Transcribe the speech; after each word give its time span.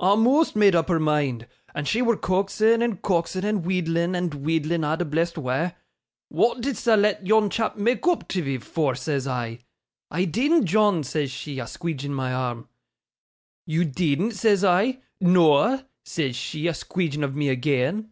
'A'most 0.00 0.56
made 0.56 0.74
up 0.74 0.88
her 0.88 0.98
mind! 0.98 1.46
And 1.72 1.86
she 1.86 2.02
wur 2.02 2.16
coaxin', 2.16 2.82
and 2.82 3.00
coaxin', 3.02 3.44
and 3.44 3.64
wheedlin', 3.64 4.16
and 4.16 4.34
wheedlin' 4.34 4.82
a' 4.82 4.96
the 4.96 5.04
blessed 5.04 5.38
wa'. 5.38 5.70
"Wa'at 6.28 6.60
didst 6.60 6.86
thou 6.86 6.96
let 6.96 7.24
yon 7.24 7.48
chap 7.50 7.76
mak' 7.76 8.04
oop 8.04 8.26
tiv'ee 8.26 8.58
for?" 8.58 8.96
says 8.96 9.28
I. 9.28 9.60
"I 10.10 10.24
deedn't, 10.24 10.64
John," 10.64 11.04
says 11.04 11.30
she, 11.30 11.60
a 11.60 11.66
squeedgin 11.68 12.10
my 12.10 12.32
arm. 12.34 12.68
"You 13.64 13.84
deedn't?" 13.84 14.32
says 14.32 14.64
I. 14.64 15.02
"Noa," 15.20 15.86
says 16.04 16.34
she, 16.34 16.66
a 16.66 16.72
squeedgin 16.72 17.22
of 17.22 17.36
me 17.36 17.46
agean. 17.56 18.10